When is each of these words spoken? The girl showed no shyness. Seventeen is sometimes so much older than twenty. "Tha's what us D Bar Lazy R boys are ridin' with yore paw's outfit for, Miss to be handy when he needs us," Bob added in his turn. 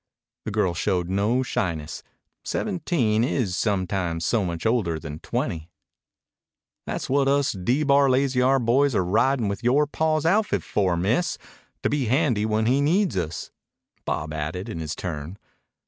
The 0.45 0.51
girl 0.51 0.73
showed 0.73 1.11
no 1.11 1.43
shyness. 1.43 2.01
Seventeen 2.43 3.23
is 3.23 3.55
sometimes 3.55 4.25
so 4.25 4.43
much 4.43 4.65
older 4.65 4.97
than 4.97 5.19
twenty. 5.19 5.69
"Tha's 6.87 7.07
what 7.07 7.27
us 7.27 7.51
D 7.51 7.83
Bar 7.83 8.09
Lazy 8.09 8.41
R 8.41 8.57
boys 8.57 8.95
are 8.95 9.05
ridin' 9.05 9.47
with 9.47 9.63
yore 9.63 9.85
paw's 9.85 10.25
outfit 10.25 10.63
for, 10.63 10.97
Miss 10.97 11.37
to 11.83 11.89
be 11.91 12.05
handy 12.05 12.47
when 12.47 12.65
he 12.65 12.81
needs 12.81 13.15
us," 13.15 13.51
Bob 14.03 14.33
added 14.33 14.69
in 14.69 14.79
his 14.79 14.95
turn. 14.95 15.37